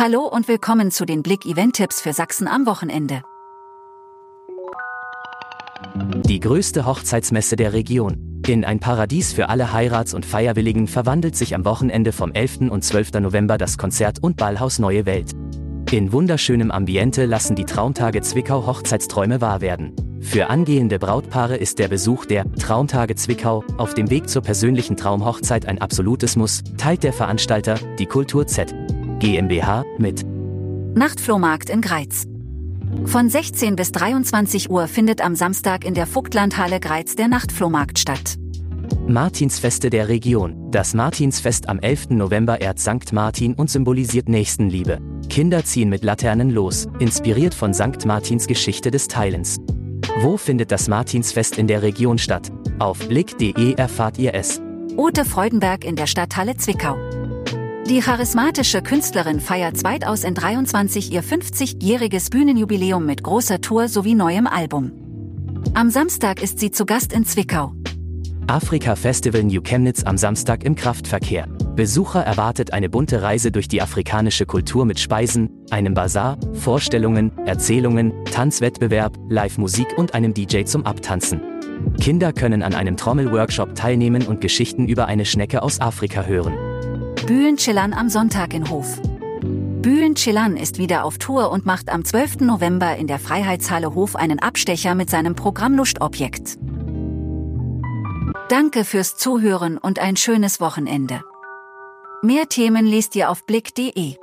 Hallo 0.00 0.20
und 0.20 0.46
willkommen 0.46 0.92
zu 0.92 1.06
den 1.06 1.24
Blick 1.24 1.44
Event 1.44 1.74
Tipps 1.74 2.00
für 2.00 2.12
Sachsen 2.12 2.46
am 2.46 2.66
Wochenende. 2.66 3.22
Die 6.24 6.38
größte 6.38 6.86
Hochzeitsmesse 6.86 7.56
der 7.56 7.72
Region. 7.72 8.40
In 8.46 8.64
ein 8.64 8.78
Paradies 8.78 9.32
für 9.32 9.48
alle 9.48 9.72
Heirats- 9.72 10.14
und 10.14 10.24
Feierwilligen 10.24 10.86
verwandelt 10.86 11.34
sich 11.34 11.52
am 11.56 11.64
Wochenende 11.64 12.12
vom 12.12 12.30
11. 12.30 12.70
und 12.70 12.84
12. 12.84 13.14
November 13.14 13.58
das 13.58 13.76
Konzert- 13.76 14.22
und 14.22 14.36
Ballhaus 14.36 14.78
Neue 14.78 15.04
Welt. 15.04 15.32
In 15.90 16.12
wunderschönem 16.12 16.70
Ambiente 16.70 17.26
lassen 17.26 17.56
die 17.56 17.64
Traumtage 17.64 18.20
Zwickau 18.20 18.66
Hochzeitsträume 18.66 19.40
wahr 19.40 19.60
werden. 19.60 19.96
Für 20.20 20.48
angehende 20.48 21.00
Brautpaare 21.00 21.56
ist 21.56 21.80
der 21.80 21.88
Besuch 21.88 22.24
der 22.24 22.44
Traumtage 22.52 23.16
Zwickau 23.16 23.64
auf 23.78 23.94
dem 23.94 24.10
Weg 24.10 24.28
zur 24.28 24.42
persönlichen 24.42 24.96
Traumhochzeit 24.96 25.66
ein 25.66 25.80
absolutes 25.80 26.36
Muss, 26.36 26.62
teilt 26.76 27.02
der 27.02 27.12
Veranstalter, 27.12 27.80
die 27.98 28.06
Kultur 28.06 28.46
Z 28.46 28.72
GmbH, 29.18 29.84
mit. 29.98 30.24
Nachtflohmarkt 30.94 31.70
in 31.70 31.80
Greiz. 31.80 32.24
Von 33.04 33.28
16 33.28 33.74
bis 33.74 33.90
23 33.90 34.70
Uhr 34.70 34.86
findet 34.86 35.20
am 35.20 35.34
Samstag 35.34 35.84
in 35.84 35.94
der 35.94 36.06
Vogtlandhalle 36.06 36.78
Greiz 36.78 37.16
der 37.16 37.26
Nachtflohmarkt 37.26 37.98
statt. 37.98 38.36
Martinsfeste 39.08 39.90
der 39.90 40.08
Region. 40.08 40.70
Das 40.70 40.94
Martinsfest 40.94 41.68
am 41.68 41.80
11. 41.80 42.10
November 42.10 42.60
ehrt 42.60 42.78
St. 42.78 43.12
Martin 43.12 43.54
und 43.54 43.70
symbolisiert 43.70 44.28
Nächstenliebe. 44.28 44.98
Kinder 45.28 45.64
ziehen 45.64 45.88
mit 45.88 46.04
Laternen 46.04 46.50
los, 46.50 46.86
inspiriert 47.00 47.54
von 47.54 47.74
St. 47.74 48.06
Martins 48.06 48.46
Geschichte 48.46 48.92
des 48.92 49.08
Teilens. 49.08 49.56
Wo 50.20 50.36
findet 50.36 50.70
das 50.70 50.86
Martinsfest 50.86 51.58
in 51.58 51.66
der 51.66 51.82
Region 51.82 52.18
statt? 52.18 52.52
Auf 52.78 53.08
blick.de 53.08 53.74
erfahrt 53.74 54.16
ihr 54.18 54.34
es. 54.34 54.60
Ute 54.96 55.24
Freudenberg 55.24 55.84
in 55.84 55.96
der 55.96 56.06
Stadthalle 56.06 56.56
Zwickau. 56.56 56.96
Die 57.88 58.00
charismatische 58.00 58.82
Künstlerin 58.82 59.40
feiert 59.40 59.78
2023 59.78 61.10
ihr 61.10 61.24
50-jähriges 61.24 62.30
Bühnenjubiläum 62.30 63.06
mit 63.06 63.22
großer 63.22 63.62
Tour 63.62 63.88
sowie 63.88 64.14
neuem 64.14 64.46
Album. 64.46 64.92
Am 65.72 65.88
Samstag 65.88 66.42
ist 66.42 66.58
sie 66.58 66.70
zu 66.70 66.84
Gast 66.84 67.14
in 67.14 67.24
Zwickau. 67.24 67.72
Afrika 68.46 68.94
Festival 68.94 69.42
New 69.42 69.62
Chemnitz 69.62 70.02
am 70.04 70.18
Samstag 70.18 70.64
im 70.64 70.74
Kraftverkehr. 70.74 71.46
Besucher 71.76 72.22
erwartet 72.22 72.74
eine 72.74 72.90
bunte 72.90 73.22
Reise 73.22 73.50
durch 73.50 73.68
die 73.68 73.80
afrikanische 73.80 74.44
Kultur 74.44 74.84
mit 74.84 75.00
Speisen, 75.00 75.48
einem 75.70 75.94
Bazar, 75.94 76.36
Vorstellungen, 76.52 77.32
Erzählungen, 77.46 78.12
Tanzwettbewerb, 78.26 79.16
Live-Musik 79.30 79.96
und 79.96 80.12
einem 80.12 80.34
DJ 80.34 80.64
zum 80.64 80.84
Abtanzen. 80.84 81.40
Kinder 81.98 82.34
können 82.34 82.62
an 82.62 82.74
einem 82.74 82.98
Trommelworkshop 82.98 83.74
teilnehmen 83.74 84.26
und 84.26 84.42
Geschichten 84.42 84.88
über 84.88 85.06
eine 85.06 85.24
Schnecke 85.24 85.62
aus 85.62 85.80
Afrika 85.80 86.24
hören. 86.24 86.67
Bühlen 87.28 87.58
Chillern 87.58 87.92
am 87.92 88.08
Sonntag 88.08 88.54
in 88.54 88.70
Hof. 88.70 89.02
Bühlen 89.42 90.14
Chillern 90.14 90.56
ist 90.56 90.78
wieder 90.78 91.04
auf 91.04 91.18
Tour 91.18 91.50
und 91.50 91.66
macht 91.66 91.90
am 91.90 92.02
12. 92.02 92.40
November 92.40 92.96
in 92.96 93.06
der 93.06 93.18
Freiheitshalle 93.18 93.94
Hof 93.94 94.16
einen 94.16 94.38
Abstecher 94.38 94.94
mit 94.94 95.10
seinem 95.10 95.34
Programm 95.34 95.74
Lustobjekt. 95.74 96.56
Danke 98.48 98.82
fürs 98.82 99.16
Zuhören 99.16 99.76
und 99.76 99.98
ein 99.98 100.16
schönes 100.16 100.58
Wochenende. 100.58 101.20
Mehr 102.22 102.48
Themen 102.48 102.86
liest 102.86 103.14
ihr 103.14 103.28
auf 103.28 103.44
blick.de. 103.44 104.16